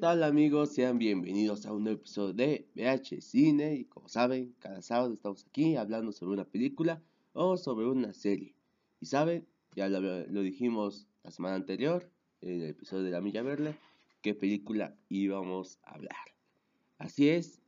tal 0.00 0.22
amigos? 0.22 0.72
Sean 0.72 0.96
bienvenidos 0.96 1.66
a 1.66 1.74
un 1.74 1.84
nuevo 1.84 1.98
episodio 1.98 2.32
de 2.32 2.66
VH 2.74 3.20
Cine 3.20 3.74
y 3.74 3.84
como 3.84 4.08
saben, 4.08 4.54
cada 4.58 4.80
sábado 4.80 5.12
estamos 5.12 5.44
aquí 5.44 5.76
hablando 5.76 6.10
sobre 6.10 6.32
una 6.32 6.46
película 6.46 7.02
o 7.34 7.58
sobre 7.58 7.84
una 7.84 8.14
serie. 8.14 8.54
Y 9.02 9.06
saben, 9.06 9.46
ya 9.76 9.90
lo, 9.90 10.00
lo 10.00 10.40
dijimos 10.40 11.06
la 11.22 11.30
semana 11.30 11.56
anterior, 11.56 12.08
en 12.40 12.62
el 12.62 12.70
episodio 12.70 13.04
de 13.04 13.10
La 13.10 13.20
Milla 13.20 13.42
Verde, 13.42 13.76
qué 14.22 14.32
película 14.32 14.96
íbamos 15.10 15.78
a 15.82 15.96
hablar. 15.96 16.16
Así 16.96 17.28
es, 17.28 17.60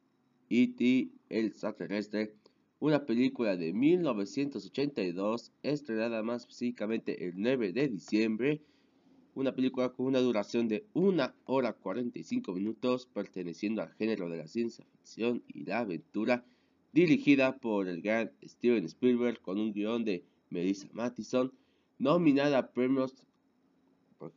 E.T. 0.49 1.11
el 1.29 1.47
extraterrestre, 1.47 2.35
una 2.79 3.05
película 3.05 3.59
de 3.59 3.75
1982, 3.75 5.53
estrenada 5.63 6.23
más 6.23 6.45
específicamente 6.45 7.27
el 7.27 7.35
9 7.37 7.75
de 7.75 7.89
diciembre 7.89 8.63
una 9.35 9.55
película 9.55 9.91
con 9.91 10.07
una 10.07 10.21
duración 10.21 10.69
de 10.69 10.87
1 10.93 11.33
hora 11.47 11.73
45 11.73 12.53
minutos, 12.53 13.07
perteneciendo 13.07 13.83
al 13.83 13.93
género 13.95 14.29
de 14.29 14.37
la 14.37 14.47
ciencia 14.47 14.85
ficción 14.85 15.43
y 15.49 15.65
la 15.65 15.81
aventura, 15.81 16.45
dirigida 16.93 17.57
por 17.57 17.89
el 17.89 18.03
gran 18.03 18.33
Steven 18.45 18.85
Spielberg 18.85 19.41
con 19.41 19.59
un 19.59 19.73
guion 19.73 20.05
de 20.05 20.25
Melissa 20.51 20.89
Mattison, 20.93 21.53
nominada 21.99 22.59
a 22.59 22.73
premios 22.73 23.25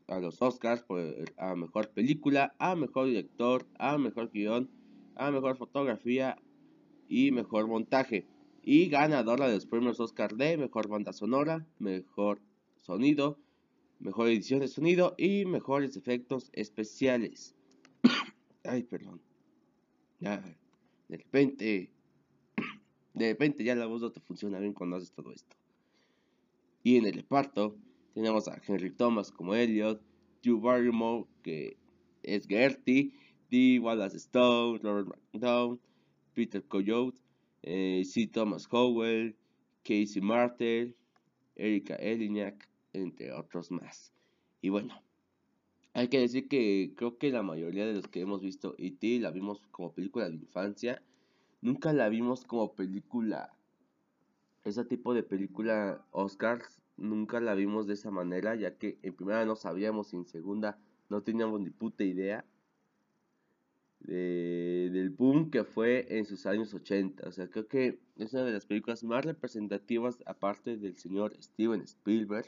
a 0.07 0.19
los 0.19 0.41
Oscars 0.41 0.81
por 0.81 1.01
a 1.37 1.55
mejor 1.55 1.89
película, 1.89 2.55
a 2.57 2.75
mejor 2.75 3.07
director, 3.07 3.67
a 3.77 3.97
mejor 3.97 4.31
guion, 4.31 4.69
a 5.15 5.29
mejor 5.29 5.57
fotografía 5.57 6.37
y 7.07 7.31
mejor 7.31 7.67
montaje, 7.67 8.25
y 8.63 8.87
ganadora 8.87 9.47
de 9.47 9.55
los 9.55 9.65
premios 9.67 9.99
Oscar 9.99 10.35
de 10.35 10.57
mejor 10.57 10.87
banda 10.87 11.13
sonora, 11.13 11.67
mejor 11.77 12.39
sonido, 12.77 13.37
mejor 13.99 14.27
edición 14.27 14.59
de 14.59 14.67
sonido 14.67 15.15
y 15.17 15.45
mejores 15.45 15.97
efectos 15.97 16.49
especiales. 16.53 17.55
Ay, 18.63 18.83
perdón. 18.83 19.21
De 20.19 21.17
repente, 21.17 21.91
de 23.13 23.29
repente 23.29 23.63
ya 23.63 23.75
la 23.75 23.85
voz 23.85 24.01
no 24.01 24.11
te 24.11 24.21
funciona 24.21 24.59
bien 24.59 24.73
cuando 24.73 24.95
haces 24.95 25.11
todo 25.11 25.31
esto. 25.31 25.55
Y 26.83 26.97
en 26.97 27.05
el 27.05 27.13
reparto 27.13 27.77
tenemos 28.13 28.47
a 28.47 28.61
Henry 28.65 28.91
Thomas 28.91 29.31
como 29.31 29.55
Elliot, 29.55 30.01
Drew 30.41 30.59
Barrymore 30.59 31.25
que 31.43 31.77
es 32.23 32.47
Gertie, 32.47 33.13
D. 33.49 33.79
Wallace 33.79 34.17
Stone, 34.17 34.79
Robert 34.81 35.07
McDowell, 35.07 35.79
Peter 36.33 36.63
Coyote, 36.63 37.19
eh, 37.63 38.03
C. 38.05 38.27
Thomas 38.27 38.67
Howell, 38.69 39.35
Casey 39.83 40.21
Martel, 40.21 40.95
Erika 41.55 41.95
Eliniak, 41.95 42.67
entre 43.01 43.31
otros 43.33 43.71
más. 43.71 44.13
Y 44.61 44.69
bueno, 44.69 45.01
hay 45.93 46.07
que 46.09 46.19
decir 46.19 46.47
que 46.47 46.93
creo 46.95 47.17
que 47.17 47.31
la 47.31 47.43
mayoría 47.43 47.85
de 47.85 47.93
los 47.93 48.07
que 48.07 48.21
hemos 48.21 48.41
visto 48.41 48.75
E.T. 48.77 49.19
la 49.19 49.31
vimos 49.31 49.61
como 49.71 49.93
película 49.93 50.29
de 50.29 50.35
infancia. 50.35 51.01
Nunca 51.61 51.93
la 51.93 52.09
vimos 52.09 52.45
como 52.45 52.73
película, 52.73 53.55
ese 54.63 54.83
tipo 54.85 55.13
de 55.13 55.23
película 55.23 56.05
Oscars, 56.11 56.81
nunca 56.97 57.39
la 57.39 57.55
vimos 57.55 57.87
de 57.87 57.93
esa 57.93 58.11
manera, 58.11 58.55
ya 58.55 58.77
que 58.77 58.97
en 59.03 59.13
primera 59.13 59.45
no 59.45 59.55
sabíamos 59.55 60.13
y 60.13 60.17
en 60.17 60.25
segunda 60.25 60.77
no 61.09 61.21
teníamos 61.21 61.61
ni 61.61 61.69
puta 61.69 62.03
idea 62.03 62.45
del 63.99 65.09
boom 65.09 65.49
que 65.49 65.63
fue 65.63 66.05
en 66.09 66.25
sus 66.25 66.45
años 66.45 66.73
80. 66.73 67.27
O 67.27 67.31
sea, 67.31 67.47
creo 67.49 67.67
que 67.67 67.99
es 68.17 68.33
una 68.33 68.43
de 68.43 68.51
las 68.51 68.65
películas 68.65 69.03
más 69.03 69.25
representativas 69.25 70.21
aparte 70.25 70.77
del 70.77 70.95
señor 70.97 71.35
Steven 71.41 71.81
Spielberg 71.81 72.47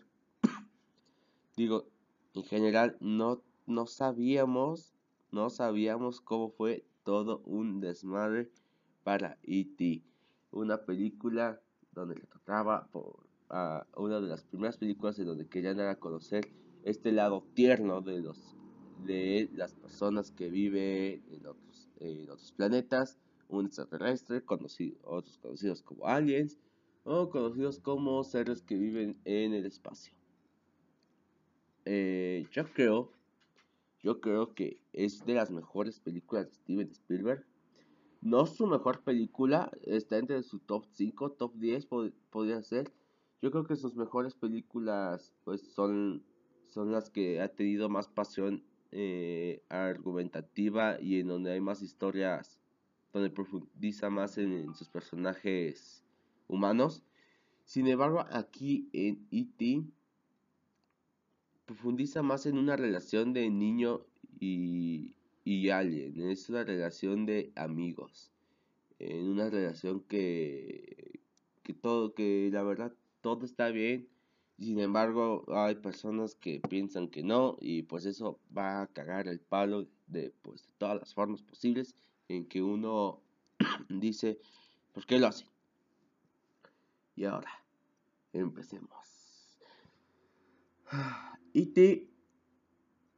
digo, 1.57 1.90
en 2.35 2.44
general 2.44 2.95
no, 3.01 3.41
no 3.66 3.88
sabíamos, 3.88 4.94
no 5.31 5.50
sabíamos 5.50 6.22
cómo 6.22 6.51
fue 6.51 6.85
todo 7.03 7.41
un 7.45 7.81
desmadre 7.81 8.50
para 9.03 9.38
E.T. 9.44 10.03
Una 10.51 10.85
película 10.85 11.59
donde 11.91 12.16
le 12.16 12.28
trataba 12.28 12.88
por 12.91 13.28
a 13.50 13.88
una 13.95 14.19
de 14.19 14.28
las 14.28 14.44
primeras 14.44 14.78
películas 14.78 15.18
en 15.19 15.25
donde 15.25 15.47
querían 15.47 15.78
dar 15.78 15.88
a 15.88 16.00
conocer 16.00 16.51
este 16.84 17.12
lado 17.12 17.45
tierno 17.53 18.01
de 18.01 18.19
los 18.19 18.56
de 19.06 19.50
las 19.53 19.74
personas 19.74 20.31
que 20.31 20.50
viven 20.50 21.24
en 21.29 21.45
otros, 21.45 21.89
en 22.00 22.29
otros 22.29 22.51
planetas, 22.51 23.18
un 23.47 23.68
extraterrestre, 23.68 24.41
conocido, 24.41 24.97
otros 25.03 25.38
conocidos 25.38 25.81
como 25.81 26.07
aliens 26.07 26.57
o 27.03 27.29
conocidos 27.29 27.79
como 27.79 28.24
seres 28.24 28.63
que 28.63 28.75
viven 28.75 29.18
en 29.24 29.53
el 29.53 29.66
espacio. 29.66 30.16
Eh, 31.90 32.46
yo 32.52 32.66
creo, 32.74 33.14
yo 34.03 34.20
creo 34.20 34.53
que 34.53 34.81
es 34.92 35.25
de 35.25 35.36
las 35.36 35.52
mejores 35.52 36.02
películas 36.02 36.48
de 36.48 36.53
Steven 36.56 36.90
Spielberg. 36.92 37.46
No 38.20 38.46
su 38.46 38.68
mejor 38.68 39.03
película, 39.06 39.72
está 39.84 40.18
entre 40.18 40.44
su 40.44 40.59
top 40.59 40.86
5, 40.92 41.31
top 41.31 41.53
10 41.56 41.88
podría 42.30 42.62
ser. 42.62 42.92
Yo 43.42 43.52
creo 43.52 43.66
que 43.66 43.78
sus 43.78 43.96
mejores 43.96 44.36
películas 44.36 45.34
pues 45.46 45.62
son, 45.62 46.25
son 46.66 46.92
las 46.92 47.09
que 47.09 47.40
ha 47.40 47.48
tenido 47.48 47.88
más 47.88 48.09
pasión 48.09 48.66
eh, 48.92 49.64
argumentativa 49.69 51.00
y 51.00 51.22
en 51.22 51.28
donde 51.28 51.54
hay 51.54 51.62
más 51.62 51.81
historias, 51.81 52.59
donde 53.14 53.30
profundiza 53.30 54.09
más 54.09 54.38
en, 54.38 54.75
sus 54.75 54.90
personajes 54.90 56.04
humanos. 56.50 57.02
Sin 57.64 57.88
embargo, 57.88 58.25
aquí 58.30 58.90
en 58.92 59.25
E.T 59.31 59.86
profundiza 61.67 62.23
más 62.23 62.45
en 62.47 62.57
una 62.57 62.75
relación 62.75 63.33
de 63.33 63.50
niño 63.50 64.01
y, 64.39 65.13
y 65.44 65.69
alien, 65.69 66.19
es 66.31 66.50
una 66.50 66.63
relación 66.63 67.25
de 67.28 67.51
amigos, 67.55 68.31
en 69.00 69.28
una 69.28 69.50
relación 69.50 70.00
que, 70.00 71.19
que 71.63 71.73
todo, 71.73 72.16
que 72.16 72.50
la 72.51 72.63
verdad 72.63 72.94
todo 73.22 73.45
está 73.45 73.69
bien, 73.69 74.07
sin 74.57 74.79
embargo 74.79 75.44
hay 75.50 75.75
personas 75.75 76.35
que 76.35 76.61
piensan 76.67 77.09
que 77.09 77.22
no 77.22 77.57
y 77.59 77.83
pues 77.83 78.06
eso 78.06 78.39
va 78.57 78.81
a 78.81 78.88
cagar 78.88 79.27
el 79.27 79.39
palo 79.39 79.85
de 80.07 80.33
pues 80.41 80.66
de 80.66 80.73
todas 80.77 81.00
las 81.00 81.13
formas 81.13 81.44
posibles 81.44 81.95
en 82.29 82.45
que 82.45 82.61
uno 82.63 83.22
dice, 83.89 84.39
¿por 84.94 85.06
qué 85.06 85.19
lo 85.19 85.27
hacen? 85.27 85.47
Y 87.16 87.25
ahora, 87.25 87.51
empecemos. 88.31 89.57
E.T. 91.57 92.07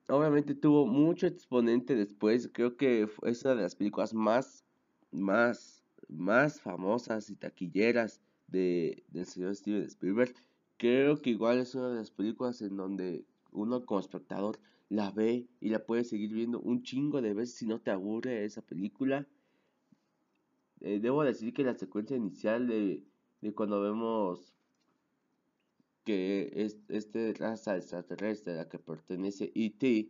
obviamente 0.08 0.56
tuvo 0.56 0.86
mucho 0.86 1.28
exponente 1.28 1.94
después. 1.94 2.50
Creo 2.54 2.78
que 2.78 3.06
es 3.24 3.44
una 3.44 3.56
de 3.56 3.64
las 3.64 3.76
películas 3.76 4.14
más, 4.14 4.64
más, 5.12 5.84
más 6.08 6.62
famosas 6.62 7.30
y 7.30 7.36
taquilleras 7.36 8.22
de, 8.48 9.04
del 9.10 9.26
señor 9.26 9.54
Steven 9.58 9.84
Spielberg. 9.84 10.34
Creo 10.78 11.22
que 11.22 11.32
igual 11.32 11.60
es 11.60 11.76
una 11.76 11.90
de 11.90 11.98
las 11.98 12.12
películas 12.12 12.62
en 12.62 12.78
donde 12.78 13.26
uno 13.52 13.86
como 13.86 14.00
espectador 14.00 14.58
la 14.88 15.12
ve 15.12 15.50
y 15.60 15.68
la 15.68 15.86
puede 15.86 16.06
seguir 16.06 16.32
viendo 16.32 16.62
un 16.62 16.82
chingo 16.82 17.22
de 17.22 17.34
veces 17.34 17.56
si 17.56 17.66
no 17.66 17.82
te 17.82 17.92
aburre 17.92 18.46
esa 18.46 18.62
película. 18.62 19.28
Eh, 20.80 21.02
debo 21.02 21.26
decir 21.26 21.54
que 21.54 21.66
la 21.66 21.78
secuencia 21.78 22.16
inicial 22.16 22.68
de, 22.68 23.04
de 23.42 23.54
cuando 23.54 23.82
vemos 23.82 24.56
que 26.10 26.52
es, 26.56 26.76
este 26.88 27.36
raza 27.36 27.78
extraterrestre 27.78 28.54
a 28.54 28.56
la 28.56 28.68
que 28.68 28.80
pertenece 28.80 29.52
E.T., 29.54 30.10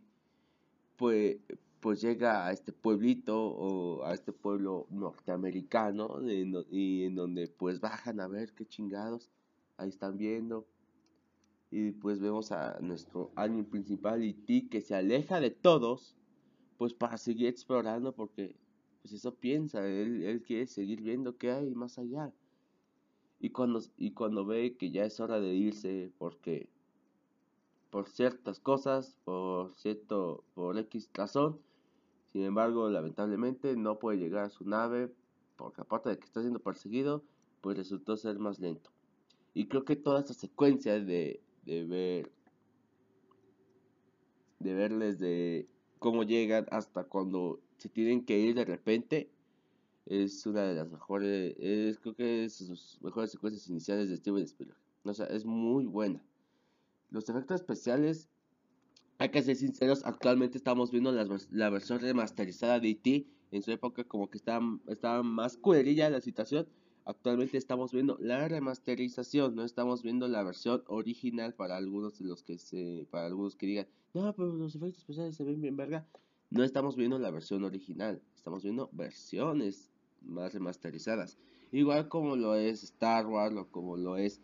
pues, 0.96 1.36
pues 1.78 2.00
llega 2.00 2.46
a 2.46 2.52
este 2.52 2.72
pueblito 2.72 3.38
o 3.38 4.02
a 4.06 4.14
este 4.14 4.32
pueblo 4.32 4.86
norteamericano 4.88 6.22
y 6.70 7.04
en 7.04 7.14
donde 7.14 7.48
pues 7.48 7.80
bajan 7.80 8.18
a 8.20 8.28
ver 8.28 8.54
qué 8.54 8.64
chingados 8.64 9.30
ahí 9.76 9.90
están 9.90 10.16
viendo 10.16 10.66
y 11.70 11.90
pues 11.90 12.18
vemos 12.18 12.50
a 12.50 12.78
nuestro 12.80 13.30
alien 13.34 13.66
principal 13.66 14.22
E.T. 14.22 14.68
que 14.70 14.80
se 14.80 14.94
aleja 14.94 15.38
de 15.38 15.50
todos 15.50 16.16
pues 16.78 16.94
para 16.94 17.18
seguir 17.18 17.48
explorando 17.48 18.14
porque 18.14 18.56
pues 19.02 19.12
eso 19.12 19.34
piensa, 19.34 19.86
él, 19.86 20.22
él 20.22 20.40
quiere 20.40 20.66
seguir 20.66 21.02
viendo 21.02 21.36
qué 21.36 21.50
hay 21.50 21.74
más 21.74 21.98
allá. 21.98 22.32
Y 23.40 23.50
cuando, 23.50 23.80
y 23.96 24.12
cuando 24.12 24.44
ve 24.44 24.76
que 24.76 24.90
ya 24.90 25.04
es 25.04 25.18
hora 25.18 25.40
de 25.40 25.54
irse 25.54 26.12
porque 26.18 26.68
por 27.90 28.08
ciertas 28.08 28.60
cosas, 28.60 29.16
por 29.24 29.72
cierto, 29.72 30.44
por 30.54 30.78
X 30.78 31.10
razón, 31.14 31.58
sin 32.32 32.42
embargo, 32.44 32.88
lamentablemente 32.88 33.74
no 33.76 33.98
puede 33.98 34.18
llegar 34.18 34.44
a 34.44 34.50
su 34.50 34.64
nave 34.64 35.12
porque 35.56 35.80
aparte 35.80 36.10
de 36.10 36.18
que 36.18 36.24
está 36.24 36.40
siendo 36.40 36.60
perseguido, 36.60 37.22
pues 37.60 37.76
resultó 37.76 38.16
ser 38.16 38.38
más 38.38 38.60
lento. 38.60 38.90
Y 39.52 39.66
creo 39.66 39.84
que 39.84 39.96
toda 39.96 40.20
esta 40.20 40.34
secuencia 40.34 41.00
de, 41.00 41.42
de 41.64 41.84
ver 41.84 42.32
de 44.60 44.74
verles 44.74 45.18
de 45.18 45.66
cómo 45.98 46.22
llegan 46.22 46.66
hasta 46.70 47.04
cuando 47.04 47.60
se 47.78 47.88
tienen 47.88 48.24
que 48.24 48.38
ir 48.38 48.54
de 48.54 48.64
repente 48.64 49.30
es 50.06 50.46
una 50.46 50.62
de 50.62 50.74
las 50.74 50.90
mejores, 50.90 51.54
es, 51.58 51.98
creo 51.98 52.14
que 52.14 52.44
es 52.44 52.54
sus 52.54 52.98
mejores 53.02 53.30
secuencias 53.30 53.68
iniciales 53.68 54.08
de 54.08 54.16
Steven 54.16 54.42
Spielberg. 54.42 54.78
O 55.04 55.14
sea, 55.14 55.26
es 55.26 55.44
muy 55.44 55.86
buena. 55.86 56.24
Los 57.10 57.28
efectos 57.28 57.60
especiales 57.60 58.28
hay 59.18 59.28
que 59.30 59.42
ser 59.42 59.56
sinceros, 59.56 60.04
actualmente 60.04 60.56
estamos 60.56 60.90
viendo 60.90 61.12
la, 61.12 61.26
la 61.50 61.70
versión 61.70 62.00
remasterizada 62.00 62.80
de 62.80 62.90
E.T. 62.90 63.26
En 63.52 63.62
su 63.62 63.70
época 63.70 64.04
como 64.04 64.30
que 64.30 64.38
estaba, 64.38 64.64
estaba 64.86 65.22
más 65.22 65.56
cuerilla 65.56 66.08
la 66.08 66.20
situación. 66.20 66.66
Actualmente 67.04 67.58
estamos 67.58 67.92
viendo 67.92 68.16
la 68.20 68.46
remasterización, 68.48 69.56
no 69.56 69.64
estamos 69.64 70.02
viendo 70.02 70.28
la 70.28 70.42
versión 70.42 70.84
original 70.86 71.54
para 71.54 71.76
algunos 71.76 72.18
de 72.18 72.26
los 72.26 72.42
que 72.42 72.58
se, 72.58 73.06
para 73.10 73.26
algunos 73.26 73.56
que 73.56 73.66
digan, 73.66 73.88
no, 74.14 74.34
pero 74.34 74.52
los 74.54 74.74
efectos 74.74 75.00
especiales 75.00 75.36
se 75.36 75.44
ven 75.44 75.60
bien 75.60 75.76
verga. 75.76 76.06
No 76.50 76.64
estamos 76.64 76.96
viendo 76.96 77.18
la 77.18 77.30
versión 77.30 77.64
original, 77.64 78.22
estamos 78.34 78.62
viendo 78.62 78.88
versiones 78.92 79.89
más 80.22 80.52
remasterizadas. 80.52 81.38
Igual 81.72 82.08
como 82.08 82.36
lo 82.36 82.54
es 82.54 82.82
Star 82.82 83.26
Wars 83.26 83.56
o 83.56 83.68
como 83.68 83.96
lo 83.96 84.16
es 84.16 84.40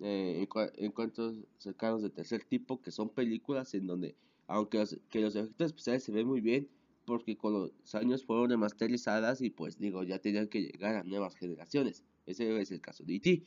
eh, 0.00 0.46
encuentros 0.76 1.36
cercanos 1.58 2.02
de 2.02 2.10
tercer 2.10 2.44
tipo, 2.44 2.80
que 2.80 2.90
son 2.90 3.08
películas 3.08 3.72
en 3.74 3.86
donde, 3.86 4.14
aunque 4.46 4.78
los, 4.78 4.98
que 5.08 5.20
los 5.20 5.34
efectos 5.34 5.68
especiales 5.68 6.04
se 6.04 6.12
ven 6.12 6.26
muy 6.26 6.40
bien, 6.40 6.68
porque 7.06 7.36
con 7.36 7.52
los 7.52 7.94
años 7.94 8.24
fueron 8.24 8.50
remasterizadas 8.50 9.40
y 9.40 9.50
pues 9.50 9.78
digo, 9.78 10.02
ya 10.02 10.18
tenían 10.18 10.48
que 10.48 10.62
llegar 10.62 10.96
a 10.96 11.04
nuevas 11.04 11.36
generaciones. 11.36 12.04
Ese 12.26 12.60
es 12.60 12.70
el 12.72 12.80
caso 12.80 13.04
de 13.04 13.14
E.T. 13.14 13.44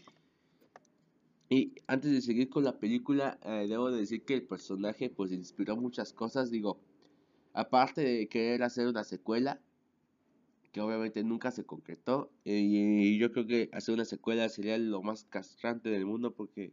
Y 1.50 1.74
antes 1.88 2.12
de 2.12 2.22
seguir 2.22 2.50
con 2.50 2.64
la 2.64 2.80
película, 2.80 3.40
eh, 3.44 3.66
debo 3.68 3.92
decir 3.92 4.24
que 4.24 4.36
el 4.36 4.44
personaje 4.44 5.10
pues 5.10 5.32
inspiró 5.32 5.76
muchas 5.76 6.14
cosas, 6.14 6.52
digo, 6.52 6.80
aparte 7.54 8.02
de 8.02 8.30
querer 8.30 8.64
hacer 8.64 8.88
una 8.88 9.04
secuela, 9.04 9.60
que 10.72 10.82
obviamente 10.82 11.24
nunca 11.24 11.52
se 11.52 11.66
concretó. 11.66 12.32
y 12.44 13.18
yo 13.18 13.32
creo 13.32 13.48
que 13.48 13.70
hacer 13.74 13.94
una 13.96 14.06
secuela 14.06 14.50
sería 14.50 14.78
lo 14.78 15.02
más 15.02 15.24
castrante 15.26 15.90
del 15.90 16.06
mundo 16.06 16.34
porque... 16.34 16.72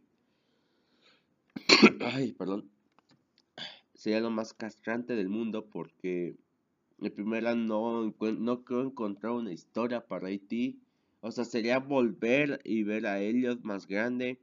Ay, 2.01 2.33
perdón. 2.33 2.69
Sería 3.93 4.19
lo 4.19 4.29
más 4.29 4.53
castrante 4.53 5.15
del 5.15 5.29
mundo 5.29 5.65
porque 5.65 6.35
el 7.01 7.11
primera 7.11 7.55
no, 7.55 8.13
no 8.19 8.63
creo 8.63 8.83
encontrar 8.83 9.33
una 9.33 9.51
historia 9.51 10.05
para 10.05 10.27
Haití. 10.27 10.79
O 11.21 11.31
sea, 11.31 11.45
sería 11.45 11.79
volver 11.79 12.61
y 12.63 12.83
ver 12.83 13.05
a 13.07 13.19
Elliot 13.19 13.61
más 13.63 13.87
grande. 13.87 14.39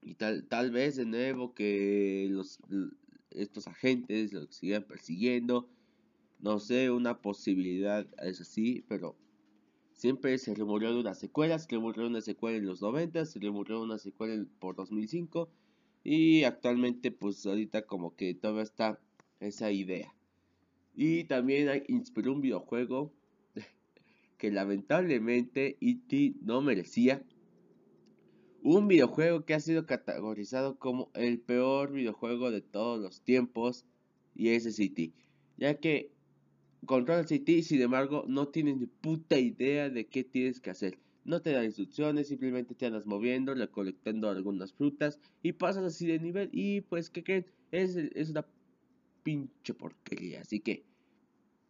Y 0.00 0.14
tal, 0.14 0.44
tal 0.44 0.70
vez 0.70 0.96
de 0.96 1.06
nuevo 1.06 1.54
que 1.54 2.28
los, 2.30 2.60
estos 3.30 3.66
agentes 3.66 4.32
lo 4.32 4.46
sigan 4.46 4.84
persiguiendo 4.84 5.68
no 6.40 6.58
sé, 6.60 6.90
una 6.90 7.20
posibilidad 7.20 8.06
es 8.22 8.40
así, 8.40 8.84
pero 8.88 9.16
siempre 9.92 10.38
se 10.38 10.54
remurió 10.54 10.92
de 10.92 11.00
una 11.00 11.14
secuela, 11.14 11.58
se 11.58 11.68
de 11.68 11.78
una 11.78 12.20
secuela 12.20 12.56
en 12.56 12.66
los 12.66 12.80
90, 12.80 13.26
se 13.26 13.38
de 13.40 13.50
una 13.50 13.98
secuela 13.98 14.44
por 14.60 14.76
2005 14.76 15.50
y 16.04 16.44
actualmente 16.44 17.10
pues 17.10 17.44
ahorita 17.44 17.82
como 17.82 18.14
que 18.14 18.34
todavía 18.34 18.62
está 18.62 19.00
esa 19.40 19.72
idea. 19.72 20.14
Y 20.94 21.24
también 21.24 21.84
inspiró 21.88 22.32
un 22.32 22.40
videojuego 22.40 23.12
que 24.38 24.50
lamentablemente 24.50 25.76
E.T. 25.80 26.34
no 26.42 26.60
merecía. 26.60 27.24
Un 28.62 28.88
videojuego 28.88 29.44
que 29.44 29.54
ha 29.54 29.60
sido 29.60 29.86
categorizado 29.86 30.78
como 30.78 31.10
el 31.14 31.40
peor 31.40 31.92
videojuego 31.92 32.50
de 32.50 32.60
todos 32.60 33.00
los 33.00 33.22
tiempos 33.22 33.84
y 34.34 34.50
ese 34.50 34.70
es 34.70 34.78
E.T. 34.78 35.12
Ya 35.56 35.74
que 35.74 36.12
Control 36.88 37.28
City, 37.28 37.62
sin 37.62 37.82
embargo, 37.82 38.24
no 38.26 38.48
tienes 38.48 38.78
ni 38.78 38.86
puta 38.86 39.38
idea 39.38 39.90
de 39.90 40.06
qué 40.06 40.24
tienes 40.24 40.58
que 40.58 40.70
hacer. 40.70 40.98
No 41.26 41.42
te 41.42 41.52
da 41.52 41.62
instrucciones, 41.62 42.28
simplemente 42.28 42.74
te 42.74 42.86
andas 42.86 43.04
moviendo, 43.04 43.54
recolectando 43.54 44.30
algunas 44.30 44.72
frutas 44.72 45.20
y 45.42 45.52
pasas 45.52 45.84
así 45.84 46.06
de 46.06 46.18
nivel. 46.18 46.48
Y 46.50 46.80
pues, 46.80 47.10
¿qué 47.10 47.22
creen? 47.22 47.46
Es, 47.72 48.30
una 48.30 48.46
pinche 49.22 49.74
porquería. 49.74 50.40
Así 50.40 50.60
que 50.60 50.86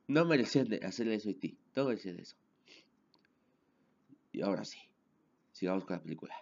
no 0.07 0.25
merecías 0.25 0.69
hacerle 0.85 1.17
eso 1.17 1.31
a 1.31 1.35
ti. 1.35 1.59
No 1.75 1.87
merecías 1.87 2.17
eso. 2.17 2.37
Y 4.31 4.43
ahora 4.43 4.65
sí, 4.65 4.79
sigamos 5.51 5.85
con 5.85 5.97
la 5.97 6.03
película. 6.05 6.35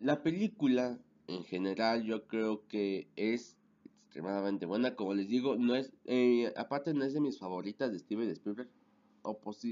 La 0.00 0.22
película, 0.22 0.98
en 1.26 1.44
general, 1.44 2.04
yo 2.04 2.26
creo 2.26 2.66
que 2.66 3.08
es 3.16 3.57
extremadamente 4.08 4.66
buena. 4.66 4.96
Como 4.96 5.14
les 5.14 5.28
digo, 5.28 5.56
no 5.56 5.74
es, 5.74 5.92
eh, 6.06 6.52
aparte 6.56 6.94
no 6.94 7.04
es 7.04 7.12
de 7.12 7.20
mis 7.20 7.38
favoritas 7.38 7.92
de 7.92 7.98
Steven 7.98 8.30
Spielberg. 8.30 8.70
O 9.22 9.38
pues, 9.38 9.62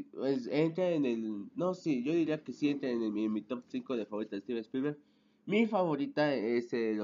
entra 0.51 0.91
en 0.91 1.07
el, 1.07 1.47
no, 1.55 1.75
sí, 1.75 2.03
yo 2.03 2.13
diría 2.13 2.43
que 2.43 2.53
sí 2.53 2.69
entra 2.69 2.91
en, 2.91 3.13
mi 3.33 3.41
top 3.43 3.65
5 3.69 3.97
de 3.97 4.05
favoritas 4.05 4.39
de 4.39 4.45
Steven 4.45 4.63
Spielberg. 4.63 4.99
Mi 5.47 5.67
favorita 5.67 6.35
es 6.35 6.73
eh, 6.75 6.99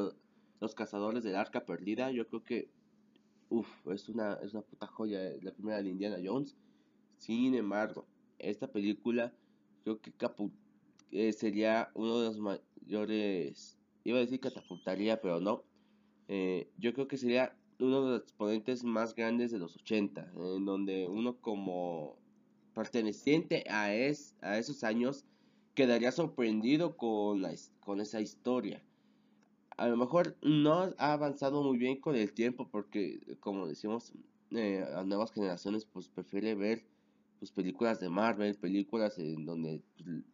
Los 0.60 0.74
Cazadores 0.74 1.24
del 1.24 1.36
Arca 1.36 1.64
Perdida. 1.64 2.10
Yo 2.10 2.26
creo 2.28 2.44
que, 2.44 2.68
uff, 3.48 3.68
es 3.88 4.08
una, 4.08 4.34
es 4.42 4.52
una 4.52 4.62
puta 4.62 4.86
joya, 4.86 5.20
la 5.40 5.52
primera 5.52 5.82
de 5.82 5.88
Indiana 5.88 6.18
Jones. 6.22 6.54
Sin 7.16 7.54
embargo, 7.54 8.04
esta 8.38 8.66
película 8.70 9.32
creo 9.84 10.00
que 10.00 10.12
eh, 11.12 11.32
sería 11.32 11.90
uno 11.94 12.20
de 12.20 12.26
los 12.26 12.38
mayores, 12.38 13.78
iba 14.04 14.18
a 14.18 14.20
decir 14.20 14.40
catapultaría, 14.40 15.20
pero 15.20 15.40
no, 15.40 15.64
eh, 16.28 16.68
yo 16.78 16.92
creo 16.92 17.08
que 17.08 17.16
sería 17.16 17.56
uno 17.78 18.04
de 18.04 18.10
los 18.12 18.20
exponentes 18.22 18.84
más 18.84 19.14
grandes 19.14 19.50
de 19.50 19.58
los 19.58 19.76
80, 19.76 20.32
en 20.36 20.64
donde 20.64 21.06
uno 21.08 21.36
como 21.40 22.16
perteneciente 22.74 23.64
a, 23.68 23.94
es, 23.94 24.36
a 24.40 24.58
esos 24.58 24.84
años 24.84 25.24
quedaría 25.74 26.12
sorprendido 26.12 26.96
con, 26.96 27.42
la, 27.42 27.52
con 27.80 28.00
esa 28.00 28.20
historia. 28.20 28.82
A 29.76 29.88
lo 29.88 29.96
mejor 29.96 30.36
no 30.42 30.92
ha 30.98 31.12
avanzado 31.12 31.62
muy 31.62 31.78
bien 31.78 32.00
con 32.00 32.14
el 32.14 32.32
tiempo 32.32 32.68
porque, 32.70 33.20
como 33.40 33.66
decimos, 33.66 34.12
eh, 34.50 34.84
a 34.94 35.02
nuevas 35.02 35.32
generaciones 35.32 35.86
pues 35.86 36.08
prefiere 36.08 36.54
ver 36.54 36.84
pues, 37.38 37.50
películas 37.50 37.98
de 37.98 38.10
Marvel, 38.10 38.54
películas 38.54 39.18
en 39.18 39.46
donde, 39.46 39.82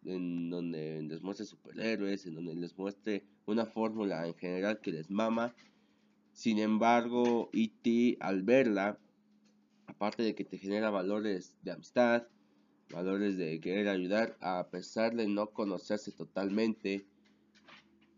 en 0.05 0.51
donde 0.51 1.03
les 1.03 1.23
muestre 1.23 1.47
superhéroes, 1.47 2.27
en 2.27 2.35
donde 2.35 2.55
les 2.57 2.77
muestre 2.77 3.25
una 3.47 3.65
fórmula 3.65 4.27
en 4.27 4.35
general 4.35 4.81
que 4.81 4.93
les 4.93 5.09
mama 5.09 5.55
sin 6.39 6.61
embargo, 6.61 7.51
E.T. 7.53 8.17
al 8.21 8.45
verla, 8.45 8.97
aparte 9.89 10.23
de 10.23 10.37
que 10.37 10.45
te 10.45 10.57
genera 10.57 10.89
valores 10.89 11.57
de 11.65 11.73
amistad, 11.73 12.29
valores 12.93 13.37
de 13.37 13.59
querer 13.59 13.89
ayudar, 13.89 14.37
a 14.41 14.69
pesar 14.71 15.17
de 15.17 15.27
no 15.27 15.51
conocerse 15.51 16.13
totalmente, 16.13 17.05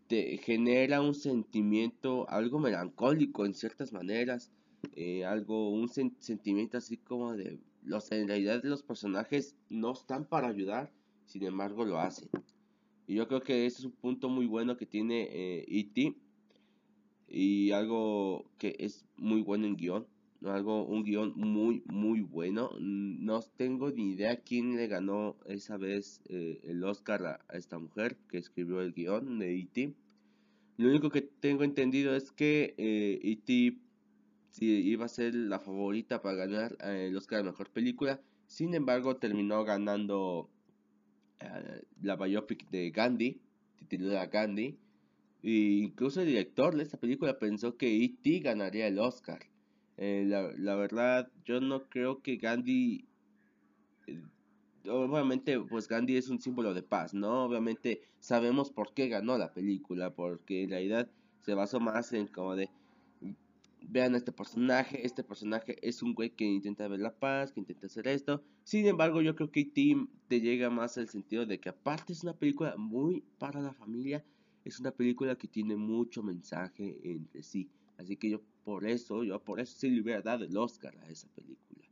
te 0.06 0.36
genera 0.36 1.00
un 1.00 1.14
sentimiento 1.14 2.28
algo 2.28 2.58
melancólico 2.58 3.46
en 3.46 3.54
ciertas 3.54 3.90
maneras, 3.90 4.50
eh, 4.96 5.24
algo, 5.24 5.70
un 5.70 5.88
sentimiento 5.88 6.76
así 6.76 6.98
como 6.98 7.32
de, 7.32 7.58
los, 7.82 8.12
en 8.12 8.28
realidad 8.28 8.60
los 8.64 8.82
personajes 8.82 9.56
no 9.70 9.92
están 9.92 10.26
para 10.26 10.48
ayudar, 10.48 10.92
sin 11.24 11.44
embargo 11.44 11.86
lo 11.86 11.98
hacen. 11.98 12.28
Y 13.06 13.14
yo 13.14 13.26
creo 13.26 13.40
que 13.40 13.64
ese 13.64 13.78
es 13.78 13.84
un 13.86 13.92
punto 13.92 14.28
muy 14.28 14.44
bueno 14.44 14.76
que 14.76 14.84
tiene 14.84 15.64
E.T. 15.66 16.16
Eh, 17.30 17.38
y 17.38 17.72
algo 17.72 18.44
que 18.58 18.76
es 18.78 19.06
muy 19.16 19.42
bueno 19.42 19.66
en 19.66 19.76
guion, 19.76 20.06
algo, 20.44 20.84
un 20.84 21.04
guion 21.04 21.32
muy, 21.36 21.82
muy 21.86 22.20
bueno. 22.20 22.70
No 22.78 23.40
tengo 23.56 23.90
ni 23.90 24.12
idea 24.12 24.40
quién 24.40 24.76
le 24.76 24.86
ganó 24.86 25.36
esa 25.46 25.76
vez 25.76 26.20
eh, 26.28 26.60
el 26.64 26.82
Oscar 26.84 27.26
a, 27.26 27.56
esta 27.56 27.78
mujer 27.78 28.16
que 28.28 28.38
escribió 28.38 28.80
el 28.80 28.92
guion 28.92 29.38
de 29.38 29.58
E.T. 29.58 29.94
Lo 30.78 30.88
único 30.88 31.10
que 31.10 31.22
tengo 31.22 31.62
entendido 31.62 32.14
es 32.16 32.32
que 32.32 32.74
E.T. 32.78 33.52
Eh, 33.52 33.76
e 34.60 34.64
iba 34.64 35.04
a 35.04 35.08
ser 35.08 35.34
la 35.34 35.60
favorita 35.60 36.22
para 36.22 36.36
ganar 36.36 36.76
eh, 36.82 37.06
el 37.08 37.16
Oscar 37.16 37.40
a 37.40 37.44
Mejor 37.44 37.70
Película. 37.70 38.20
Sin 38.46 38.74
embargo, 38.74 39.16
terminó 39.16 39.64
ganando 39.64 40.50
la 42.02 42.16
biopic 42.16 42.68
de 42.68 42.90
Gandhi, 42.90 43.40
titulada 43.88 44.26
Gandhi 44.26 44.76
incluso 45.42 46.20
el 46.20 46.28
director 46.28 46.76
de 46.76 46.82
esta 46.82 46.98
película 46.98 47.38
pensó 47.38 47.76
que 47.76 48.04
E.T. 48.04 48.40
ganaría 48.40 48.86
el 48.86 48.98
Oscar. 48.98 49.40
Eh, 49.96 50.24
la, 50.26 50.74
verdad, 50.76 51.30
yo 51.44 51.60
no 51.60 51.88
creo 51.88 52.22
que 52.22 52.36
Gandhi... 52.36 53.06
Eh, 54.06 54.22
obviamente, 54.88 55.58
pues 55.60 55.88
Gandhi 55.88 56.16
es 56.16 56.28
un 56.28 56.40
símbolo 56.40 56.74
de 56.74 56.82
paz, 56.82 57.14
¿no? 57.14 57.44
Obviamente 57.44 58.02
sabemos 58.18 58.70
por 58.70 58.94
qué 58.94 59.08
ganó 59.08 59.36
la 59.38 59.52
película, 59.52 60.14
porque 60.14 60.62
en 60.64 60.70
realidad 60.70 61.10
se 61.42 61.54
basó 61.54 61.80
más 61.80 62.12
en 62.12 62.26
como 62.26 62.56
de... 62.56 62.70
Vean 63.82 64.14
a 64.14 64.18
este 64.18 64.30
personaje, 64.30 65.06
este 65.06 65.24
personaje 65.24 65.76
es 65.80 66.02
un 66.02 66.14
güey 66.14 66.30
que 66.30 66.44
intenta 66.44 66.86
ver 66.86 67.00
la 67.00 67.14
paz, 67.14 67.50
que 67.50 67.60
intenta 67.60 67.86
hacer 67.86 68.08
esto. 68.08 68.42
Sin 68.62 68.86
embargo, 68.86 69.22
yo 69.22 69.34
creo 69.34 69.50
que 69.50 69.60
E.T. 69.60 69.96
te 70.28 70.40
llega 70.40 70.68
más 70.68 70.98
al 70.98 71.08
sentido 71.08 71.46
de 71.46 71.58
que 71.58 71.70
aparte 71.70 72.12
es 72.12 72.22
una 72.22 72.34
película 72.34 72.74
muy 72.76 73.24
para 73.38 73.60
la 73.60 73.72
familia 73.72 74.22
es 74.64 74.80
una 74.80 74.90
película 74.90 75.36
que 75.36 75.48
tiene 75.48 75.76
mucho 75.76 76.22
mensaje 76.22 76.98
entre 77.02 77.42
sí. 77.42 77.68
Así 77.98 78.16
que 78.16 78.30
yo 78.30 78.40
por 78.64 78.86
eso, 78.86 79.24
yo 79.24 79.42
por 79.42 79.60
eso 79.60 79.78
sí 79.78 79.90
le 79.90 80.02
hubiera 80.02 80.22
dado 80.22 80.44
el 80.44 80.56
Oscar 80.56 80.96
a 80.98 81.08
esa 81.10 81.28
película. 81.28 81.84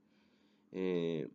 Eh, 0.72 1.28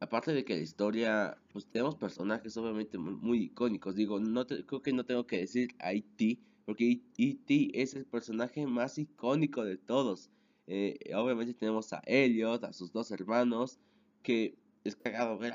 aparte 0.00 0.32
de 0.32 0.44
que 0.44 0.56
la 0.56 0.62
historia, 0.62 1.38
pues 1.52 1.66
tenemos 1.66 1.96
personajes 1.96 2.56
obviamente 2.56 2.98
muy, 2.98 3.44
icónicos. 3.44 3.94
Digo, 3.94 4.18
no 4.20 4.46
creo 4.46 4.82
que 4.82 4.92
no 4.92 5.04
tengo 5.04 5.26
que 5.26 5.38
decir 5.38 5.74
Haití 5.78 6.40
Porque 6.64 7.00
E.T. 7.16 7.70
es 7.74 7.94
el 7.94 8.04
personaje 8.04 8.66
más 8.66 8.98
icónico 8.98 9.64
de 9.64 9.76
todos. 9.76 10.30
Eh, 10.66 10.98
obviamente 11.14 11.54
tenemos 11.54 11.92
a 11.92 12.02
Elliot, 12.06 12.64
a 12.64 12.72
sus 12.72 12.92
dos 12.92 13.10
hermanos, 13.10 13.78
que 14.22 14.56
es 14.84 14.96
cagado 14.96 15.38
ver 15.38 15.54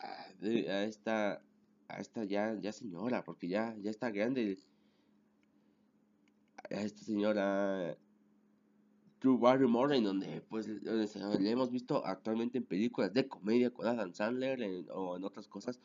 a, 0.00 0.84
esta 0.84 1.42
a 1.88 2.00
esta 2.00 2.24
ya, 2.24 2.54
ya 2.60 2.72
señora, 2.72 3.24
porque 3.24 3.48
ya, 3.48 3.74
ya 3.80 3.90
está 3.90 4.10
grande. 4.10 4.58
A 6.70 6.80
esta 6.80 7.02
señora 7.04 7.96
Drew 9.20 9.38
Barrymore, 9.38 9.96
en 9.96 10.04
donde 10.04 10.40
pues 10.48 10.68
le 10.68 11.50
hemos 11.50 11.70
visto 11.70 12.04
actualmente 12.04 12.58
en 12.58 12.64
películas 12.64 13.12
de 13.12 13.28
comedia 13.28 13.70
con 13.70 13.86
Adam 13.86 14.12
Sandler 14.12 14.86
o 14.90 15.16
en 15.16 15.24
otras 15.24 15.48
cosas. 15.48 15.80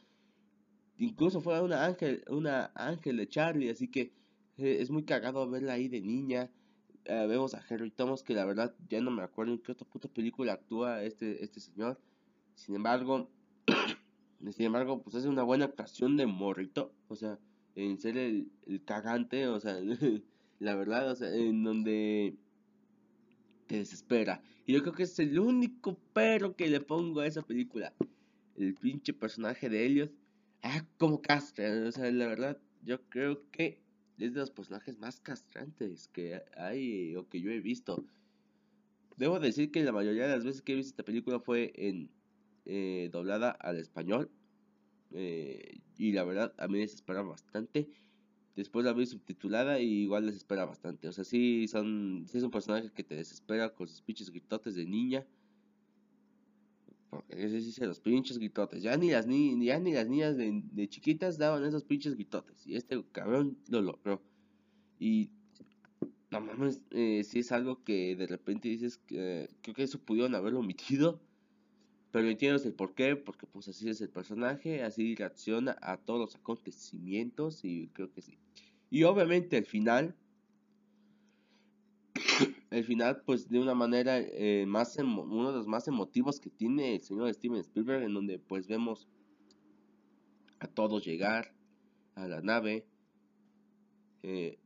Incluso 0.98 1.42
fue 1.42 1.60
una 1.62 1.86
ángel, 1.86 2.24
una 2.30 2.72
ángel 2.76 3.18
de 3.18 3.28
Charlie, 3.28 3.70
así 3.70 3.88
que 3.88 4.14
eh, 4.58 4.78
es 4.80 4.92
muy 4.92 5.04
cagado 5.04 5.50
verla 5.50 5.74
ahí 5.74 5.88
de 5.88 6.02
niña. 6.02 6.52
Eh, 7.06 7.26
vemos 7.28 7.56
a 7.56 7.64
Henry 7.68 7.90
Thomas, 7.90 8.22
que 8.22 8.34
la 8.34 8.46
verdad 8.46 8.76
ya 8.90 9.02
no 9.02 9.10
me 9.12 9.24
acuerdo 9.24 9.54
en 9.54 9.60
qué 9.60 9.72
otra 9.72 9.88
puta 9.88 10.08
película 10.08 10.54
actúa 10.54 11.04
este, 11.04 11.44
este 11.44 11.60
señor. 11.60 12.00
Sin 12.54 12.76
embargo, 12.76 13.30
sin 14.50 14.66
embargo, 14.66 15.02
pues 15.02 15.16
hace 15.16 15.28
una 15.28 15.44
buena 15.44 15.66
actuación 15.66 16.18
de 16.18 16.26
morrito. 16.26 16.94
O 17.08 17.16
sea, 17.16 17.38
en 17.76 18.00
ser 18.00 18.18
el, 18.18 18.52
el 18.66 18.84
cagante, 18.84 19.48
o 19.48 19.60
sea, 19.60 19.78
la 20.60 20.76
verdad, 20.76 21.12
o 21.12 21.16
sea, 21.16 21.34
en 21.34 21.64
donde 21.64 22.36
te 23.68 23.78
desespera. 23.78 24.42
Y 24.66 24.74
yo 24.74 24.82
creo 24.82 24.94
que 24.94 25.04
es 25.04 25.20
el 25.20 25.40
único 25.40 25.98
pero 26.14 26.56
que 26.56 26.68
le 26.68 26.82
pongo 26.82 27.22
a 27.22 27.28
esa 27.28 27.42
película. 27.42 27.94
El 28.58 28.74
pinche 28.76 29.14
personaje 29.14 29.70
de 29.70 29.86
Elliot. 29.86 30.12
Ah, 30.64 30.86
como 30.98 31.22
castra. 31.22 31.88
O 31.88 31.92
sea, 31.92 32.12
la 32.12 32.28
verdad, 32.28 32.58
yo 32.84 33.02
creo 33.10 33.50
que 33.52 33.80
es 34.18 34.34
de 34.34 34.40
los 34.40 34.52
personajes 34.52 35.00
más 35.00 35.20
castrantes 35.20 36.08
que 36.10 36.42
hay 36.56 37.16
o 37.16 37.28
que 37.28 37.42
yo 37.42 37.52
he 37.52 37.60
visto. 37.60 38.06
Debo 39.18 39.40
decir 39.40 39.72
que 39.72 39.84
la 39.84 39.92
mayoría 39.92 40.28
de 40.28 40.36
las 40.36 40.44
veces 40.44 40.62
que 40.62 40.74
he 40.74 40.76
visto 40.76 40.92
esta 40.92 41.04
película 41.04 41.40
fue 41.40 41.74
en 41.76 42.10
eh, 42.66 43.10
doblada 43.12 43.52
al 43.52 43.78
español. 43.78 44.30
Eh, 45.12 45.82
y 45.98 46.12
la 46.14 46.24
verdad, 46.24 46.54
a 46.58 46.68
mí 46.68 46.74
me 46.74 46.80
desespera 46.80 47.22
bastante. 47.22 47.90
Después 48.56 48.86
la 48.86 48.94
vi 48.94 49.06
subtitulada 49.06 49.80
y 49.80 50.04
igual 50.04 50.26
desespera 50.26 50.66
bastante. 50.66 51.08
O 51.08 51.12
sea, 51.12 51.24
sí, 51.24 51.68
son, 51.68 52.26
sí 52.28 52.38
es 52.38 52.44
un 52.44 52.52
personaje 52.52 52.92
que 52.92 53.04
te 53.04 53.16
desespera 53.16 53.74
con 53.74 53.88
sus 53.88 54.02
pinches 54.02 54.30
gritotes 54.30 54.76
de 54.76 54.86
niña. 54.86 55.26
Porque 57.10 57.44
ese 57.44 57.62
sí 57.62 57.82
los 57.82 58.00
pinches 58.00 58.38
gritotes. 58.38 58.82
Ya 58.82 58.96
ni 58.98 59.12
las, 59.12 59.28
ni, 59.28 59.66
ya 59.66 59.80
ni 59.80 59.94
las 59.94 60.08
niñas 60.08 60.38
de, 60.38 60.62
de, 60.72 60.88
chiquitas 60.88 61.38
daban 61.38 61.64
esos 61.66 61.84
pinches 61.84 62.16
gritotes. 62.16 62.66
Y 62.66 62.76
este 62.76 63.04
cabrón 63.12 63.58
lo 63.70 63.82
logró. 63.82 64.22
Y 65.00 65.30
no 66.32 66.40
mames, 66.40 66.82
eh, 66.92 67.24
si 67.26 67.40
es 67.40 67.52
algo 67.52 67.84
que 67.84 68.16
de 68.16 68.28
repente 68.28 68.70
dices 68.70 68.98
que 68.98 69.50
creo 69.62 69.76
que 69.76 69.84
eso 69.84 70.00
pudieron 70.00 70.36
haberlo 70.36 70.60
omitido. 70.60 71.22
Pero 72.12 72.30
entiendes 72.30 72.66
el 72.66 72.74
por 72.74 72.94
qué, 72.94 73.16
porque 73.16 73.48
pues 73.48 73.68
así 73.70 73.90
es 73.90 74.02
el 74.02 74.10
personaje, 74.10 74.84
así 74.84 75.16
reacciona 75.16 75.78
a 75.82 75.98
todos 75.98 76.20
los 76.20 76.36
acontecimientos 76.36 77.64
y 77.64 77.88
creo 77.94 78.12
que 78.12 78.22
sí. 78.22 78.38
Y 78.90 79.04
obviamente 79.04 79.58
el 79.58 79.66
final, 79.66 80.16
el 82.70 82.84
final 82.84 83.22
pues 83.26 83.48
de 83.48 83.60
una 83.60 83.74
manera 83.74 84.20
eh, 84.20 84.66
más, 84.68 84.98
uno 84.98 85.52
de 85.52 85.58
los 85.58 85.68
más 85.68 85.88
emotivos 85.88 86.40
que 86.42 86.50
tiene 86.50 86.96
el 86.96 87.02
señor 87.02 87.34
Steven 87.34 87.60
Spielberg, 87.60 88.04
en 88.04 88.14
donde 88.14 88.40
pues 88.40 88.68
vemos 88.68 89.08
a 90.60 90.68
todos 90.68 91.06
llegar 91.06 91.54
a 92.16 92.28
la 92.28 92.42
nave, 92.42 92.86
eh, 94.24 94.60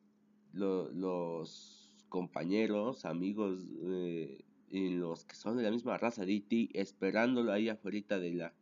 los 0.54 1.96
compañeros, 2.10 3.06
amigos, 3.06 3.60
eh, 3.84 4.44
y 4.70 4.90
los 4.90 5.26
que 5.26 5.36
son 5.36 5.58
de 5.58 5.64
la 5.64 5.72
misma 5.72 5.98
raza 5.98 6.26
de 6.26 6.36
E.T. 6.36 6.70
esperándolo 6.74 7.52
ahí 7.52 7.70
afuera 7.70 8.20
de 8.20 8.34
la... 8.34 8.54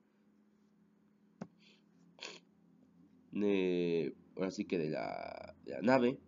De, 3.31 4.15
ahora 4.35 4.51
sí 4.51 4.65
que 4.65 4.77
de 4.77 4.89
la, 4.89 5.55
nave. 5.81 6.19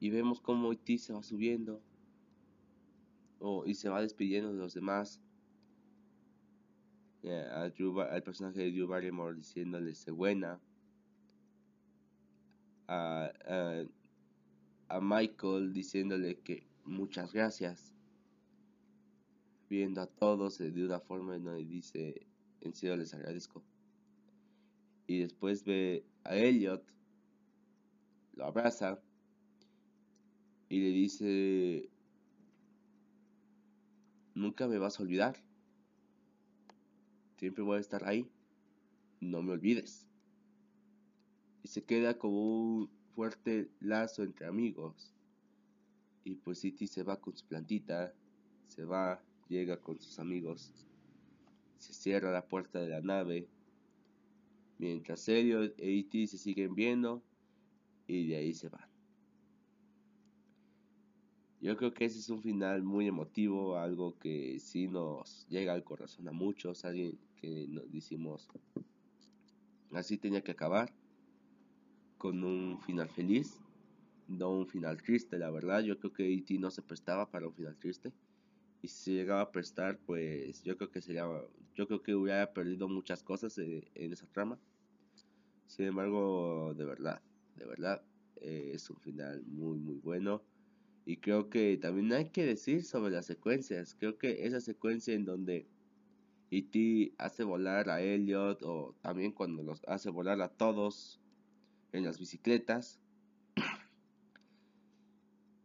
Y 0.00 0.10
vemos 0.10 0.40
cómo 0.40 0.72
E.T. 0.72 0.98
se 0.98 1.12
va 1.12 1.22
subiendo. 1.22 1.82
Oh, 3.38 3.64
y 3.66 3.74
se 3.74 3.88
va 3.88 4.00
despidiendo 4.00 4.52
de 4.52 4.58
los 4.58 4.74
demás. 4.74 5.20
Eh, 7.24 7.48
al, 7.52 7.72
personaje 8.22 8.60
de 8.60 8.72
Drew 8.72 8.86
Barrymore 8.86 9.36
diciéndole 9.36 9.94
se 9.94 10.10
buena. 10.10 10.60
A, 12.86 13.32
a 14.88 15.00
Michael 15.00 15.72
diciéndole 15.72 16.38
que 16.40 16.71
muchas 16.84 17.32
gracias. 17.32 17.92
Viendo 19.68 20.02
a 20.02 20.06
todos 20.06 20.58
de 20.58 20.84
una 20.84 21.00
forma 21.00 21.38
¿no? 21.38 21.58
y 21.58 21.64
dice, 21.64 22.26
en 22.60 22.74
serio 22.74 22.96
les 22.96 23.14
agradezco. 23.14 23.62
Y 25.06 25.20
después 25.20 25.64
ve 25.64 26.04
a 26.24 26.36
Elliot, 26.36 26.84
lo 28.34 28.44
abraza 28.44 29.00
y 30.68 30.80
le 30.80 30.88
dice, 30.88 31.90
nunca 34.34 34.66
me 34.68 34.78
vas 34.78 34.98
a 34.98 35.02
olvidar. 35.02 35.36
Siempre 37.36 37.62
voy 37.62 37.78
a 37.78 37.80
estar 37.80 38.08
ahí. 38.08 38.30
No 39.20 39.42
me 39.42 39.52
olvides. 39.52 40.06
Y 41.62 41.68
se 41.68 41.84
queda 41.84 42.18
como 42.18 42.40
un 42.40 42.90
fuerte 43.14 43.70
lazo 43.80 44.22
entre 44.22 44.46
amigos. 44.46 45.12
Y 46.24 46.36
pues 46.36 46.60
City 46.60 46.86
se 46.86 47.02
va 47.02 47.20
con 47.20 47.36
su 47.36 47.44
plantita, 47.46 48.12
se 48.66 48.84
va, 48.84 49.22
llega 49.48 49.76
con 49.80 50.00
sus 50.00 50.18
amigos, 50.18 50.72
se 51.78 51.92
cierra 51.92 52.30
la 52.30 52.46
puerta 52.46 52.78
de 52.78 52.88
la 52.88 53.00
nave, 53.00 53.48
mientras 54.78 55.20
Sergio 55.20 55.62
e 55.62 55.74
E.T. 55.76 56.26
se 56.28 56.38
siguen 56.38 56.74
viendo 56.74 57.22
y 58.06 58.26
de 58.28 58.36
ahí 58.36 58.54
se 58.54 58.68
van. 58.68 58.88
Yo 61.60 61.76
creo 61.76 61.94
que 61.94 62.04
ese 62.04 62.18
es 62.18 62.28
un 62.28 62.42
final 62.42 62.82
muy 62.82 63.06
emotivo, 63.06 63.76
algo 63.76 64.18
que 64.18 64.58
sí 64.58 64.88
nos 64.88 65.46
llega 65.48 65.72
al 65.72 65.84
corazón 65.84 66.28
a 66.28 66.32
muchos, 66.32 66.84
alguien 66.84 67.16
que 67.36 67.68
nos 67.68 67.90
decimos, 67.92 68.48
así 69.92 70.18
tenía 70.18 70.42
que 70.42 70.50
acabar, 70.50 70.92
con 72.18 72.42
un 72.42 72.80
final 72.80 73.08
feliz 73.08 73.60
no 74.28 74.50
un 74.50 74.66
final 74.66 75.02
triste, 75.02 75.38
la 75.38 75.50
verdad. 75.50 75.80
Yo 75.80 75.98
creo 75.98 76.12
que 76.12 76.32
E.T. 76.32 76.58
no 76.58 76.70
se 76.70 76.82
prestaba 76.82 77.30
para 77.30 77.46
un 77.46 77.54
final 77.54 77.76
triste. 77.76 78.12
Y 78.82 78.88
si 78.88 79.12
llegaba 79.14 79.42
a 79.42 79.52
prestar, 79.52 79.98
pues 79.98 80.62
yo 80.64 80.76
creo 80.76 80.90
que 80.90 81.00
sería. 81.00 81.26
Yo 81.74 81.86
creo 81.86 82.02
que 82.02 82.14
hubiera 82.14 82.52
perdido 82.52 82.88
muchas 82.88 83.22
cosas 83.22 83.56
eh, 83.58 83.88
en 83.94 84.12
esa 84.12 84.26
trama. 84.26 84.58
Sin 85.66 85.86
embargo, 85.86 86.74
de 86.76 86.84
verdad, 86.84 87.22
de 87.56 87.64
verdad, 87.64 88.02
eh, 88.40 88.72
es 88.74 88.90
un 88.90 88.96
final 88.98 89.42
muy, 89.46 89.78
muy 89.78 89.98
bueno. 89.98 90.42
Y 91.04 91.16
creo 91.16 91.48
que 91.48 91.76
también 91.78 92.12
hay 92.12 92.30
que 92.30 92.44
decir 92.44 92.84
sobre 92.84 93.12
las 93.12 93.26
secuencias. 93.26 93.94
Creo 93.98 94.18
que 94.18 94.46
esa 94.46 94.60
secuencia 94.60 95.14
en 95.14 95.24
donde 95.24 95.66
E.T. 96.50 97.14
hace 97.18 97.44
volar 97.44 97.88
a 97.88 98.02
Elliot, 98.02 98.62
o 98.62 98.94
también 99.00 99.32
cuando 99.32 99.62
los 99.62 99.82
hace 99.86 100.10
volar 100.10 100.40
a 100.42 100.48
todos 100.48 101.18
en 101.92 102.04
las 102.04 102.18
bicicletas, 102.18 103.00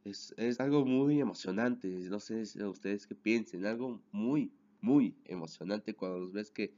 es, 0.09 0.59
algo 0.59 0.85
muy 0.85 1.19
emocionante. 1.19 1.87
No 1.87 2.19
sé 2.19 2.45
si 2.45 2.61
ustedes 2.63 3.07
qué 3.07 3.15
piensen. 3.15 3.65
Algo 3.65 4.01
muy, 4.11 4.51
muy 4.81 5.15
emocionante 5.25 5.93
cuando 5.93 6.19
los 6.19 6.33
ves 6.33 6.51
que 6.51 6.73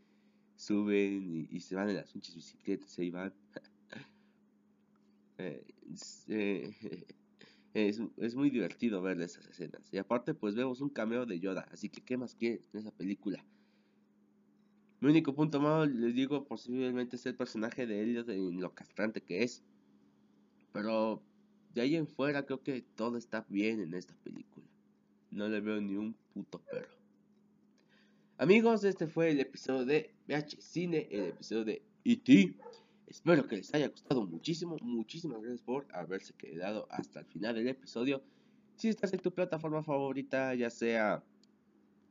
suben 0.56 1.48
y, 1.50 1.60
se 1.60 1.76
van 1.76 1.90
en 1.90 1.96
las 1.96 2.12
pinches 2.12 2.36
bicicletas 2.36 2.98
y 3.00 3.10
van. 3.10 3.34
Eh, 5.42 5.64
eh, 6.28 6.74
es, 7.74 8.02
es, 8.18 8.36
muy 8.36 8.50
divertido 8.50 9.02
ver 9.02 9.22
esas 9.22 9.48
escenas. 9.48 9.88
Y 9.90 9.98
aparte, 9.98 10.34
pues 10.34 10.54
vemos 10.54 10.82
un 10.82 10.90
cameo 10.90 11.26
de 11.26 11.40
Yoda. 11.40 11.66
Así 11.72 11.88
que, 11.88 12.02
¿qué 12.02 12.18
más 12.18 12.36
quieres 12.36 12.68
en 12.74 12.82
esa 12.82 12.92
película? 12.92 13.42
Mi 15.00 15.12
único 15.12 15.34
punto 15.34 15.62
malo, 15.62 15.86
les 15.86 16.14
digo, 16.14 16.44
posiblemente 16.44 17.16
es 17.16 17.26
el 17.26 17.36
personaje 17.36 17.88
de 17.88 18.02
Elliot 18.02 18.28
en 18.28 18.60
lo 18.60 18.74
castrante 18.76 19.22
que 19.22 19.44
es. 19.44 19.64
Pero 20.74 21.24
de 21.74 21.82
ahí 21.82 21.96
en 21.96 22.08
fuera 22.08 22.46
creo 22.46 22.62
que 22.62 22.82
todo 22.96 23.18
está 23.18 23.46
bien 23.50 23.80
en 23.80 23.94
esta 23.94 24.14
película. 24.24 24.66
No 25.32 25.48
le 25.48 25.62
veo 25.62 25.80
ni 25.80 25.96
un 25.96 26.16
puto 26.34 26.60
perro. 26.60 26.98
Amigos, 28.38 28.84
este 28.84 29.06
fue 29.08 29.32
el 29.32 29.40
episodio 29.40 29.86
de 29.86 30.14
VH 30.28 30.62
Cine, 30.62 31.08
el 31.12 31.26
episodio 31.26 31.66
de 31.66 31.82
E.T. 32.06 32.56
Espero 33.08 33.46
que 33.48 33.58
les 33.58 33.74
haya 33.74 33.90
gustado 33.90 34.26
muchísimo. 34.26 34.78
Muchísimas 34.82 35.42
gracias 35.42 35.62
por 35.62 35.88
haberse 35.94 36.34
quedado 36.34 36.88
hasta 36.90 37.20
el 37.20 37.26
final 37.26 37.56
del 37.56 37.68
episodio. 37.68 38.24
Si 38.76 38.88
estás 38.88 39.12
en 39.14 39.20
tu 39.20 39.34
plataforma 39.34 39.84
favorita, 39.84 40.56
ya 40.56 40.70
sea 40.70 41.24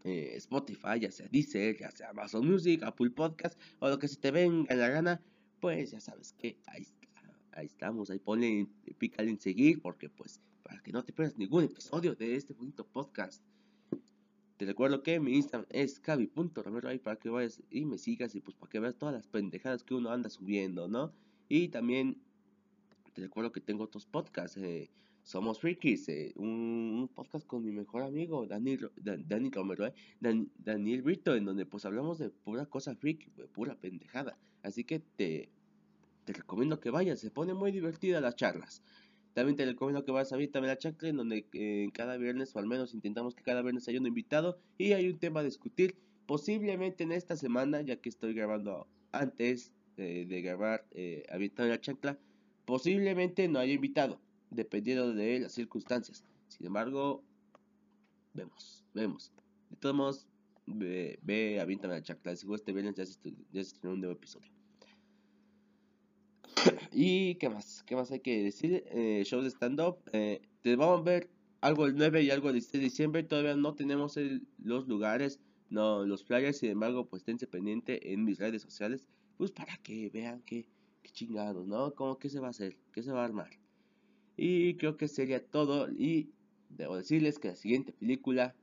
eh, 0.05 0.35
Spotify, 0.37 1.01
ya 1.01 1.11
sea 1.11 1.27
Deezer, 1.29 1.79
ya 1.79 1.91
sea 1.91 2.11
Amazon 2.11 2.47
Music, 2.47 2.83
Apple 2.83 3.11
Podcast 3.11 3.59
o 3.79 3.89
lo 3.89 3.99
que 3.99 4.09
se 4.09 4.17
te 4.17 4.31
venga 4.31 4.73
en 4.73 4.81
la 4.81 4.89
gana, 4.89 5.21
pues 5.61 5.91
ya 5.93 6.01
sabes 6.01 6.35
que 6.35 6.59
ahí 6.67 6.83
está 6.83 6.98
ahí 7.53 7.67
estamos, 7.67 8.11
ahí 8.11 8.19
ponle, 8.19 8.67
pícale 8.99 9.31
en 9.31 9.41
seguir, 9.41 9.81
porque 9.81 10.09
pues, 10.09 10.41
para 10.63 10.81
que 10.83 10.93
no 10.93 11.05
te 11.05 11.13
pierdas 11.13 11.37
ningún 11.39 11.65
episodio 11.65 12.15
de 12.15 12.37
este 12.37 12.55
bonito 12.55 12.87
podcast. 12.87 13.43
Te 14.59 14.67
recuerdo 14.67 15.03
que 15.05 15.21
mi 15.21 15.37
Instagram 15.37 15.69
es 15.71 16.01
cavi.romero 16.01 16.89
ahí 16.89 16.99
para 16.99 17.17
que 17.17 17.29
vayas 17.29 17.63
y 17.71 17.85
me 17.85 17.97
sigas 17.97 18.35
y 18.35 18.41
pues 18.41 18.57
para 18.57 18.69
que 18.69 18.81
veas 18.81 18.97
todas 18.97 19.15
las 19.15 19.29
pendejadas 19.29 19.85
que 19.85 19.95
uno 19.95 20.11
anda 20.11 20.29
subiendo, 20.31 20.89
¿no? 20.89 21.13
Y 21.49 21.69
también 21.69 22.21
te 23.13 23.23
recuerdo 23.23 23.53
que 23.53 23.61
tengo 23.61 23.85
otros 23.85 24.05
podcasts. 24.05 24.57
Eh, 24.57 24.91
somos 25.23 25.61
Freakies, 25.61 26.09
eh, 26.09 26.33
un, 26.37 27.09
podcast 27.15 27.47
con 27.47 27.65
mi 27.65 27.71
mejor 27.71 28.03
amigo 28.03 28.47
Daniel, 28.47 28.91
Dani 28.97 29.51
Romero, 29.51 29.87
eh, 29.87 29.95
Daniel 30.21 31.03
Brito, 31.03 31.37
en 31.37 31.45
donde 31.45 31.67
pues 31.67 31.85
hablamos 31.85 32.19
de 32.19 32.31
pura 32.31 32.67
cosa 32.67 32.97
freak, 32.97 33.31
pura 33.53 33.77
pendejada. 33.77 34.39
Así 34.63 34.85
que 34.85 35.01
te, 35.01 35.51
te 36.29 36.35
recomiendo 36.35 36.79
que 36.79 36.91
vayas, 36.91 37.21
se 37.21 37.31
pone 37.31 37.55
muy 37.55 37.73
divertida 37.73 38.21
las 38.21 38.37
charlas. 38.37 38.83
También 39.33 39.57
te 39.57 39.65
recomiendo 39.65 40.05
que 40.05 40.13
vayas 40.13 40.31
a 40.31 40.37
ver 40.37 40.51
también 40.51 40.75
la 40.75 40.79
chacla, 40.79 41.09
en 41.09 41.17
donde 41.17 41.47
eh, 41.55 41.89
cada 41.95 42.19
viernes, 42.19 42.55
o 42.55 42.59
al 42.59 42.67
menos 42.67 42.93
intentamos 42.93 43.35
que 43.35 43.43
cada 43.43 43.63
viernes 43.63 43.89
haya 43.89 43.99
un 43.99 44.07
invitado 44.07 44.59
y 44.77 44.93
hay 44.93 45.09
un 45.09 45.19
tema 45.19 45.41
a 45.41 45.43
discutir. 45.43 45.97
Posiblemente 46.27 47.05
en 47.05 47.13
esta 47.13 47.35
semana, 47.35 47.81
ya 47.81 47.97
que 47.97 48.11
estoy 48.11 48.35
grabando 48.35 48.87
antes 49.11 49.73
de 49.97 50.43
grabar 50.43 50.85
eh, 50.91 51.25
la 51.57 51.81
chancla, 51.81 52.19
posiblemente 52.67 53.49
no 53.49 53.59
haya 53.59 53.73
invitado, 53.73 54.21
dependiendo 54.51 55.15
de 55.15 55.41
las 55.41 55.53
circunstancias. 55.53 56.25
Sin 56.49 56.67
embargo, 56.67 57.25
vemos, 58.35 58.85
vemos. 58.93 59.33
De 59.71 59.77
todos 59.77 59.95
modos, 59.97 60.27
ve, 60.67 61.19
ve 61.23 61.59
aviéntame 61.59 61.95
la 61.95 62.03
chancla. 62.03 62.37
Si 62.37 62.47
este 62.53 62.75
viernes 62.75 62.97
ya 62.97 63.07
se, 63.07 63.19
ya 63.51 63.65
se 63.65 63.71
estrenó 63.73 63.95
un 63.95 64.01
nuevo 64.03 64.15
episodio. 64.15 64.58
Y 66.93 67.37
qué 67.37 67.49
más, 67.49 67.83
qué 67.85 67.97
más 67.97 68.11
hay 68.11 68.21
que 68.21 68.43
decir. 68.43 68.85
Eh, 68.89 69.23
shows 69.25 69.45
de 69.45 69.51
stand-up. 69.51 69.99
Eh, 70.13 70.41
te 70.63 70.77
vamos 70.77 71.01
a 71.01 71.03
ver 71.03 71.31
algo 71.61 71.87
el 71.87 71.97
9 71.97 72.23
y 72.23 72.31
algo 72.31 72.49
el 72.49 72.55
16 72.55 72.73
de 72.81 72.85
diciembre. 72.85 73.23
Todavía 73.23 73.57
no 73.57 73.75
tenemos 73.75 74.19
los 74.59 74.89
lugares, 74.89 75.41
no 75.71 76.05
los 76.05 76.25
flyers. 76.25 76.59
Sin 76.59 76.71
embargo, 76.71 77.07
pues 77.07 77.23
esténse 77.23 77.47
pendiente 77.47 78.13
en 78.13 78.25
mis 78.25 78.39
redes 78.39 78.63
sociales. 78.63 79.07
Pues 79.37 79.51
para 79.53 79.77
que 79.79 80.11
vean 80.11 80.43
que, 80.43 80.67
que 81.03 81.11
chingados, 81.11 81.67
¿no? 81.67 81.95
Como 81.95 82.19
que 82.19 82.29
se 82.29 82.41
va 82.41 82.49
a 82.49 82.51
hacer, 82.51 82.77
que 82.93 83.03
se 83.03 83.13
va 83.13 83.23
a 83.23 83.25
armar. 83.25 83.51
Y 84.37 84.75
creo 84.75 84.97
que 84.97 85.09
sería 85.09 85.45
todo. 85.45 85.91
Y 85.91 86.31
debo 86.71 86.97
decirles 86.97 87.39
que 87.39 87.49
la 87.49 87.57
siguiente 87.57 87.93
película 87.93 88.55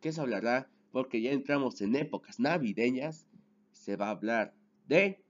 que 0.00 0.12
se 0.12 0.20
hablará, 0.20 0.70
porque 0.92 1.20
ya 1.20 1.32
entramos 1.32 1.80
en 1.80 1.94
épocas 1.96 2.40
navideñas, 2.40 3.26
se 3.70 3.96
va 3.96 4.08
a 4.08 4.10
hablar 4.10 4.54
de 4.88 5.22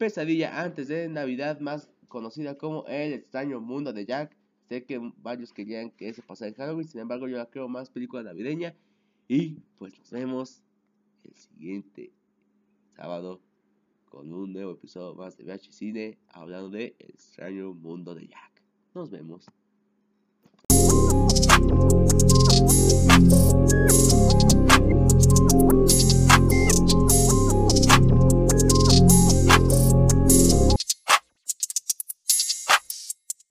Pesadilla 0.00 0.62
antes 0.62 0.88
de 0.88 1.10
Navidad, 1.10 1.60
más 1.60 1.90
conocida 2.08 2.56
como 2.56 2.86
El 2.86 3.12
extraño 3.12 3.60
mundo 3.60 3.92
de 3.92 4.06
Jack. 4.06 4.34
Sé 4.66 4.82
que 4.86 4.98
varios 5.18 5.52
querían 5.52 5.90
que 5.90 6.08
eso 6.08 6.22
pasara 6.26 6.48
en 6.48 6.54
Halloween, 6.54 6.88
sin 6.88 7.02
embargo 7.02 7.28
yo 7.28 7.36
la 7.36 7.44
creo 7.44 7.68
más 7.68 7.90
película 7.90 8.22
navideña. 8.22 8.74
Y 9.28 9.58
pues 9.76 9.98
nos 9.98 10.10
vemos 10.10 10.62
el 11.22 11.34
siguiente 11.34 12.14
sábado 12.96 13.42
con 14.06 14.32
un 14.32 14.54
nuevo 14.54 14.72
episodio 14.72 15.14
más 15.14 15.36
de 15.36 15.44
VH 15.44 15.70
Cine 15.70 16.18
hablando 16.28 16.70
de 16.70 16.96
El 16.98 17.10
extraño 17.10 17.74
mundo 17.74 18.14
de 18.14 18.26
Jack. 18.26 18.62
Nos 18.94 19.10
vemos. 19.10 19.44